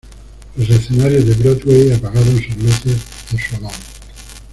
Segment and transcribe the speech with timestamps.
[0.55, 2.99] Los escenarios de Broadway apagaron sus luces
[3.33, 3.71] en su honor.